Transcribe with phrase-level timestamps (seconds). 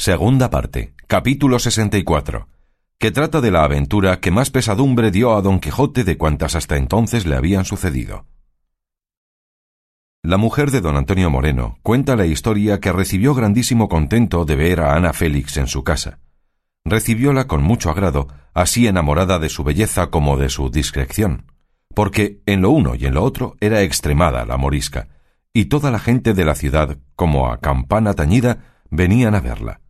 [0.00, 2.46] Segunda parte, capítulo 64,
[3.00, 6.76] que trata de la aventura que más pesadumbre dio a don Quijote de cuantas hasta
[6.76, 8.24] entonces le habían sucedido.
[10.22, 14.82] La mujer de don Antonio Moreno cuenta la historia que recibió grandísimo contento de ver
[14.82, 16.20] a Ana Félix en su casa.
[16.84, 21.50] Recibióla con mucho agrado, así enamorada de su belleza como de su discreción,
[21.92, 25.08] porque en lo uno y en lo otro era extremada la morisca,
[25.52, 29.80] y toda la gente de la ciudad, como a campana tañida, venían a verla.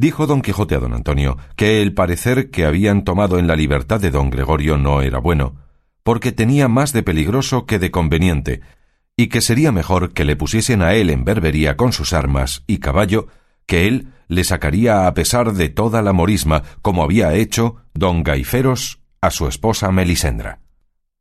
[0.00, 4.00] Dijo don Quijote a don Antonio que el parecer que habían tomado en la libertad
[4.00, 5.56] de don Gregorio no era bueno,
[6.02, 8.62] porque tenía más de peligroso que de conveniente,
[9.14, 12.78] y que sería mejor que le pusiesen a él en berbería con sus armas y
[12.78, 13.26] caballo,
[13.66, 19.02] que él le sacaría a pesar de toda la morisma, como había hecho don Gaiferos
[19.20, 20.60] a su esposa Melisendra.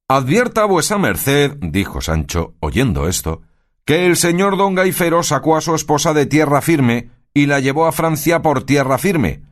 [0.07, 3.41] Advierta vuesa merced, dijo Sancho, oyendo esto,
[3.83, 7.85] que el señor don Gaiferos sacó a su esposa de tierra firme y la llevó
[7.85, 9.43] a Francia por tierra firme.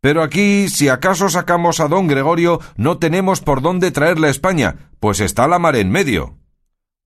[0.00, 4.90] Pero aquí, si acaso sacamos a don Gregorio, no tenemos por dónde traerle a España,
[4.98, 6.38] pues está la mar en medio.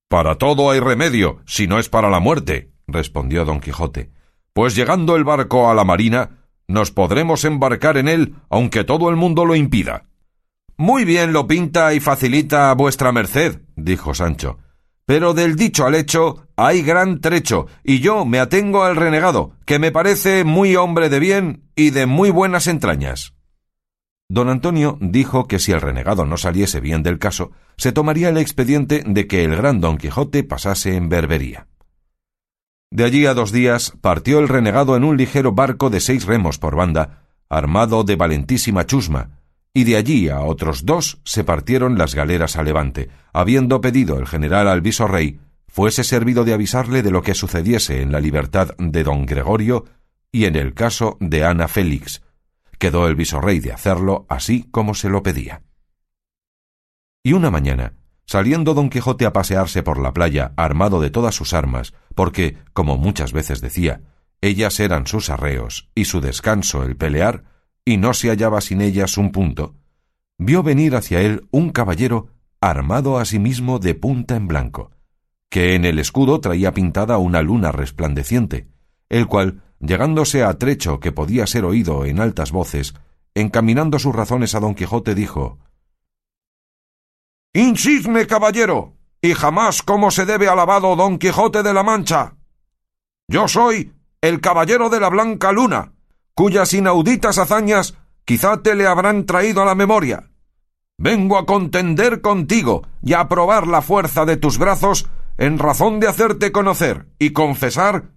[0.09, 4.13] Para todo hay remedio, si no es para la muerte, respondió don Quijote,
[4.53, 9.17] pues llegando el barco a la marina, nos podremos embarcar en él, aunque todo el
[9.17, 10.07] mundo lo impida.
[10.79, 14.59] Muy bien lo pinta y facilita vuestra merced, dijo Sancho,
[15.07, 19.79] pero del dicho al hecho hay gran trecho, y yo me atengo al renegado, que
[19.79, 23.33] me parece muy hombre de bien y de muy buenas entrañas.
[24.29, 28.39] Don Antonio dijo que si el renegado no saliese bien del caso, se tomaría el
[28.39, 31.69] expediente de que el gran don Quijote pasase en berbería.
[32.91, 36.59] De allí a dos días partió el renegado en un ligero barco de seis remos
[36.59, 39.36] por banda, armado de valentísima chusma,
[39.77, 44.27] y de allí a otros dos se partieron las galeras a Levante, habiendo pedido el
[44.27, 49.05] general al visorrey fuese servido de avisarle de lo que sucediese en la libertad de
[49.05, 49.85] don Gregorio
[50.33, 52.23] y en el caso de Ana Félix,
[52.79, 55.61] Quedó el visorrey de hacerlo así como se lo pedía.
[57.23, 57.93] Y una mañana,
[58.25, 62.97] saliendo don Quijote a pasearse por la playa armado de todas sus armas, porque, como
[62.97, 64.01] muchas veces decía,
[64.41, 67.56] ellas eran sus arreos y su descanso el pelear,
[67.87, 69.77] y no se hallaba sin ellas un punto,
[70.37, 72.27] vio venir hacia él un caballero
[72.61, 74.91] armado asimismo de punta en blanco,
[75.49, 78.69] que en el escudo traía pintada una luna resplandeciente,
[79.09, 82.95] el cual llegándose a trecho que podía ser oído en altas voces,
[83.35, 85.59] encaminando sus razones a don Quijote, dijo
[87.55, 92.35] Insigne, caballero, y jamás como se debe alabado don Quijote de la Mancha.
[93.29, 95.93] Yo soy el caballero de la Blanca Luna,
[96.37, 97.95] cuyas inauditas hazañas
[98.27, 100.31] quizá te le habrán traído a la memoria.
[100.99, 105.09] Vengo a contender contigo y a probar la fuerza de tus brazos
[105.39, 108.11] en razón de hacerte conocer y confesar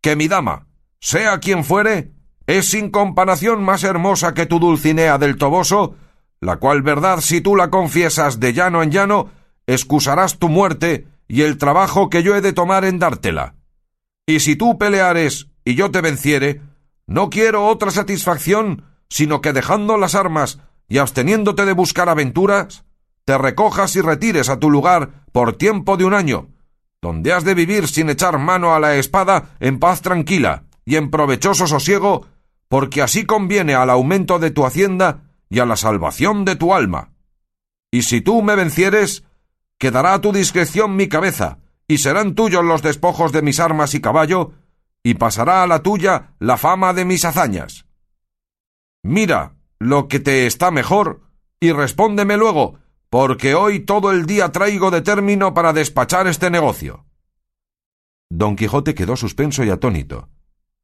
[0.00, 0.68] que mi dama,
[1.00, 2.12] sea quien fuere,
[2.46, 5.96] es sin comparación más hermosa que tu Dulcinea del Toboso,
[6.40, 9.30] la cual verdad si tú la confiesas de llano en llano,
[9.66, 13.54] excusarás tu muerte y el trabajo que yo he de tomar en dártela.
[14.26, 16.62] Y si tú peleares y yo te venciere,
[17.06, 20.58] no quiero otra satisfacción sino que dejando las armas
[20.88, 22.84] y absteniéndote de buscar aventuras,
[23.24, 26.48] te recojas y retires a tu lugar por tiempo de un año,
[27.02, 31.10] donde has de vivir sin echar mano a la espada en paz tranquila, y en
[31.10, 32.26] provechoso sosiego,
[32.68, 37.10] porque así conviene al aumento de tu hacienda y a la salvación de tu alma.
[37.90, 39.24] Y si tú me vencieres,
[39.78, 44.00] quedará a tu discreción mi cabeza, y serán tuyos los despojos de mis armas y
[44.00, 44.52] caballo,
[45.06, 47.86] y pasará a la tuya la fama de mis hazañas.
[49.04, 51.20] Mira lo que te está mejor,
[51.60, 57.04] y respóndeme luego, porque hoy todo el día traigo de término para despachar este negocio.
[58.30, 60.28] Don Quijote quedó suspenso y atónito,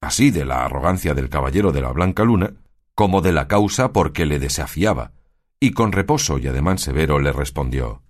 [0.00, 2.54] así de la arrogancia del caballero de la Blanca Luna,
[2.94, 5.14] como de la causa por que le desafiaba,
[5.58, 8.02] y con reposo y ademán severo le respondió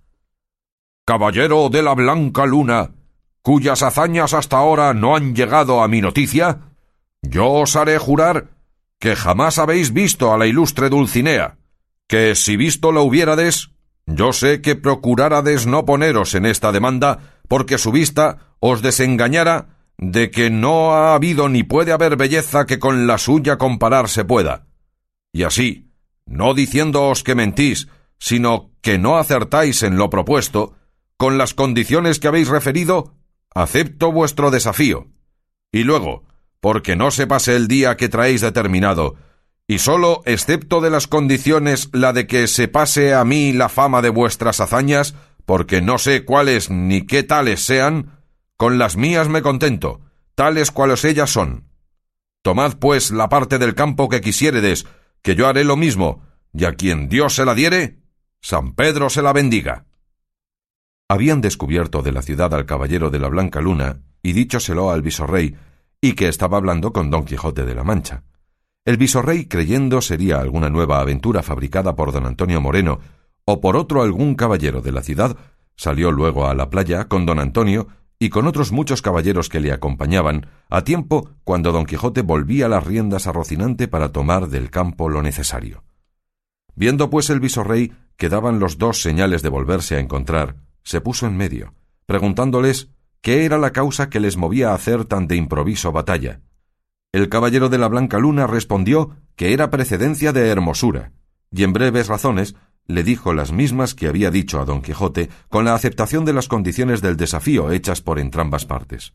[1.07, 2.91] Caballero de la Blanca Luna,
[3.43, 6.61] cuyas hazañas hasta ahora no han llegado a mi noticia,
[7.21, 8.49] yo os haré jurar
[8.99, 11.57] que jamás habéis visto a la ilustre Dulcinea,
[12.07, 13.71] que si visto la hubiérades,
[14.05, 20.31] yo sé que procurárades no poneros en esta demanda, porque su vista os desengañara de
[20.31, 24.67] que no ha habido ni puede haber belleza que con la suya compararse pueda.
[25.33, 25.91] Y así,
[26.25, 30.75] no diciéndoos que mentís, sino que no acertáis en lo propuesto,
[31.17, 33.15] con las condiciones que habéis referido,
[33.55, 35.07] acepto vuestro desafío.
[35.71, 36.23] Y luego,
[36.59, 39.15] porque no se pase el día que traéis determinado,
[39.67, 44.01] y sólo, excepto de las condiciones, la de que se pase a mí la fama
[44.01, 45.15] de vuestras hazañas,
[45.45, 48.19] porque no sé cuáles ni qué tales sean,
[48.57, 50.01] con las mías me contento,
[50.35, 51.69] tales cuales ellas son.
[52.41, 54.85] Tomad, pues, la parte del campo que quisiéredes,
[55.21, 56.21] que yo haré lo mismo,
[56.53, 57.99] y a quien Dios se la diere,
[58.41, 59.85] San Pedro se la bendiga.
[61.13, 65.55] Habían descubierto de la ciudad al caballero de la Blanca Luna, y díchoselo al visorrey,
[66.01, 68.23] y que estaba hablando con don Quijote de la Mancha.
[68.83, 72.97] El visorrey, creyendo sería alguna nueva aventura fabricada por don Antonio Moreno,
[73.45, 75.37] o por otro algún caballero de la ciudad,
[75.75, 79.71] salió luego a la playa con don Antonio y con otros muchos caballeros que le
[79.71, 85.09] acompañaban, a tiempo cuando don Quijote volvía las riendas a Rocinante para tomar del campo
[85.09, 85.83] lo necesario.
[86.73, 91.27] Viendo pues el visorrey que daban los dos señales de volverse a encontrar, se puso
[91.27, 91.73] en medio,
[92.05, 92.89] preguntándoles
[93.21, 96.41] qué era la causa que les movía a hacer tan de improviso batalla.
[97.11, 101.11] El caballero de la Blanca Luna respondió que era precedencia de hermosura,
[101.51, 105.65] y en breves razones le dijo las mismas que había dicho a don Quijote, con
[105.65, 109.13] la aceptación de las condiciones del desafío hechas por entrambas partes.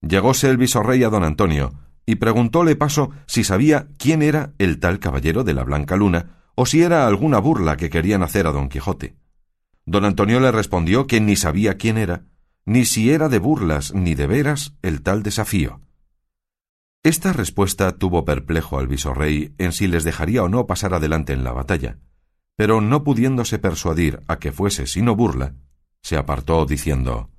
[0.00, 1.72] Llegóse el visorrey a don Antonio,
[2.06, 6.64] y preguntóle paso si sabía quién era el tal caballero de la Blanca Luna, o
[6.64, 9.16] si era alguna burla que querían hacer a don Quijote.
[9.88, 12.24] Don Antonio le respondió que ni sabía quién era,
[12.66, 15.80] ni si era de burlas ni de veras el tal desafío.
[17.02, 21.42] Esta respuesta tuvo perplejo al visorrey en si les dejaría o no pasar adelante en
[21.42, 21.96] la batalla,
[22.54, 25.54] pero no pudiéndose persuadir a que fuese sino burla,
[26.02, 27.30] se apartó diciendo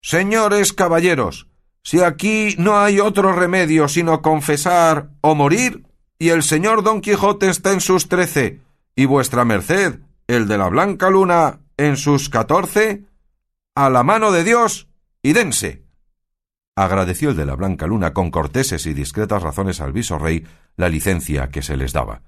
[0.00, 1.48] Señores caballeros,
[1.82, 5.88] si aquí no hay otro remedio sino confesar o morir,
[6.20, 8.60] y el señor don Quijote está en sus trece,
[8.94, 13.04] y vuestra merced, el de la blanca luna, en sus catorce,
[13.74, 14.88] a la mano de Dios,
[15.22, 15.84] y dense.
[16.76, 21.48] Agradeció el de la blanca luna con corteses y discretas razones al visorrey la licencia
[21.48, 22.22] que se les daba,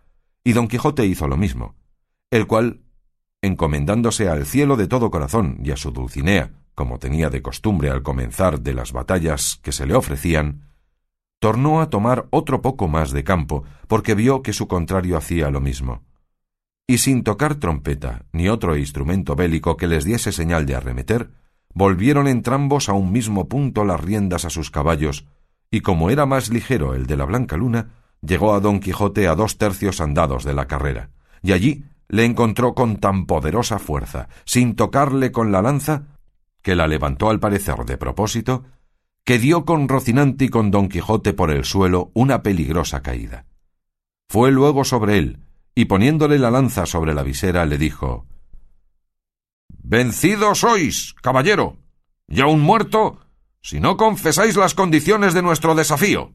[0.44, 1.75] y don Quijote hizo lo mismo,
[2.31, 2.82] el cual,
[3.43, 8.02] encomendándose al cielo de todo corazón y a su Dulcinea, como tenía de costumbre al
[8.02, 10.69] comenzar de las batallas que se le ofrecían,
[11.38, 15.60] tornó a tomar otro poco más de campo, porque vio que su contrario hacía lo
[15.60, 16.02] mismo.
[16.87, 21.31] Y sin tocar trompeta ni otro instrumento bélico que les diese señal de arremeter,
[21.75, 25.27] volvieron entrambos a un mismo punto las riendas a sus caballos,
[25.71, 27.91] y como era más ligero el de la Blanca Luna,
[28.23, 31.11] llegó a don Quijote a dos tercios andados de la carrera,
[31.43, 36.05] y allí le encontró con tan poderosa fuerza, sin tocarle con la lanza,
[36.62, 38.65] que la levantó al parecer de propósito,
[39.25, 43.44] que dio con Rocinante y con Don Quijote por el suelo una peligrosa caída.
[44.29, 45.41] Fue luego sobre él,
[45.78, 48.26] y poniéndole la lanza sobre la visera, le dijo
[49.69, 51.76] Vencido sois, caballero,
[52.26, 53.20] y aun muerto,
[53.61, 56.32] si no confesáis las condiciones de nuestro desafío.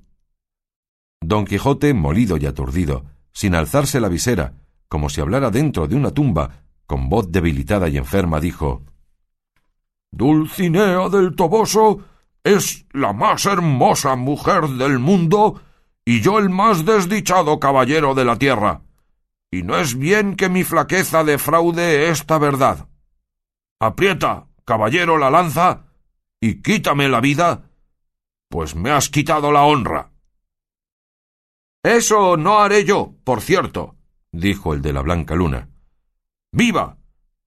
[1.19, 4.53] Don Quijote, molido y aturdido, sin alzarse la visera,
[4.87, 8.83] como si hablara dentro de una tumba, con voz debilitada y enferma, dijo
[10.11, 12.05] Dulcinea del Toboso
[12.43, 15.61] es la más hermosa mujer del mundo
[16.05, 18.81] y yo el más desdichado caballero de la tierra.
[19.51, 22.87] Y no es bien que mi flaqueza defraude esta verdad.
[23.79, 25.87] Aprieta, caballero, la lanza
[26.39, 27.69] y quítame la vida,
[28.49, 30.11] pues me has quitado la honra.
[31.83, 33.95] Eso no haré yo, por cierto,
[34.31, 35.69] dijo el de la blanca luna.
[36.51, 36.97] ¡Viva!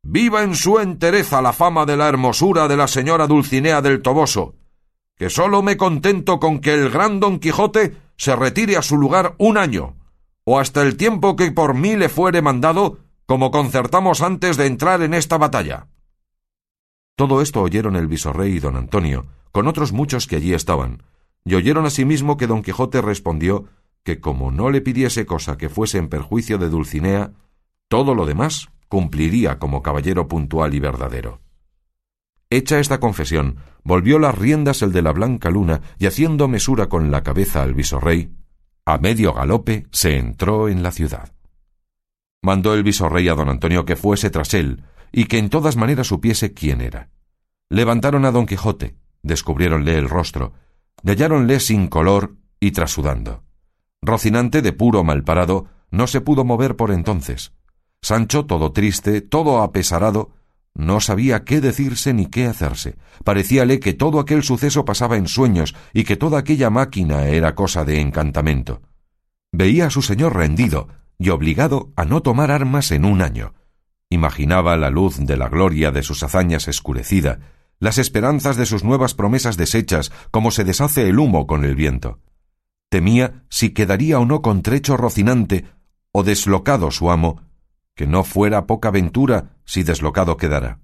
[0.03, 4.57] ¡Viva en su entereza la fama de la hermosura de la señora Dulcinea del Toboso!
[5.17, 9.35] que sólo me contento con que el gran don Quijote se retire a su lugar
[9.39, 9.97] un año,
[10.45, 15.03] o hasta el tiempo que por mí le fuere mandado, como concertamos antes de entrar
[15.03, 15.89] en esta batalla.
[17.17, 21.03] Todo esto oyeron el visorrey y don Antonio, con otros muchos que allí estaban,
[21.45, 23.67] y oyeron asimismo que don Quijote respondió
[24.03, 27.33] que como no le pidiese cosa que fuese en perjuicio de Dulcinea,
[27.89, 31.41] todo lo demás cumpliría como caballero puntual y verdadero.
[32.51, 37.11] Hecha esta confesión, volvió las riendas el de la blanca luna y haciendo mesura con
[37.11, 38.31] la cabeza al visorrey,
[38.87, 41.33] a medio galope se entró en la ciudad.
[42.43, 46.09] Mandó el visorrey a don Antonio que fuese tras él y que en todas maneras
[46.09, 47.09] supiese quién era.
[47.71, 50.53] Levantaron a don Quijote, descubriéronle el rostro,
[51.03, 53.45] halláronle sin color y trasudando.
[54.03, 57.53] Rocinante, de puro malparado, no se pudo mover por entonces.
[58.03, 60.34] Sancho, todo triste, todo apesarado,
[60.75, 62.97] no sabía qué decirse ni qué hacerse.
[63.23, 67.85] Parecíale que todo aquel suceso pasaba en sueños y que toda aquella máquina era cosa
[67.85, 68.83] de encantamento.
[69.53, 73.55] Veía a su señor rendido y obligado a no tomar armas en un año.
[74.11, 77.39] Imaginaba la luz de la gloria de sus hazañas escurecida,
[77.79, 82.19] las esperanzas de sus nuevas promesas deshechas, como se deshace el humo con el viento.
[82.89, 85.67] Temía si quedaría o no contrecho Rocinante,
[86.11, 87.43] o deslocado su amo,
[87.95, 90.81] que no fuera poca ventura si deslocado quedara.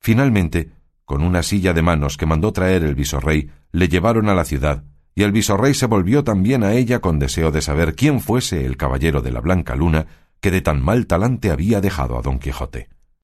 [0.00, 0.72] Finalmente,
[1.04, 4.84] con una silla de manos que mandó traer el visorrey, le llevaron a la ciudad,
[5.14, 8.76] y el visorrey se volvió también a ella con deseo de saber quién fuese el
[8.76, 10.06] caballero de la blanca luna
[10.40, 12.88] que de tan mal talante había dejado a don Quijote.